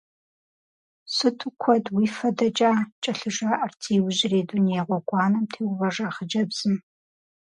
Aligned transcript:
Сыту 1.15 1.49
куэд 1.61 1.85
уи 1.95 2.05
фэ 2.15 2.29
дэкӏа!— 2.37 2.71
кӏэлъыжаӏэрт, 3.03 3.77
зи 3.85 3.93
иужьрей 3.99 4.45
дуней 4.47 4.81
гъуэгуанэм 4.87 5.45
теувэжа 5.51 6.07
хъыджэбзым. 6.15 6.75